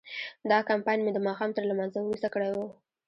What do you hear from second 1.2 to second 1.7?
ماښام تر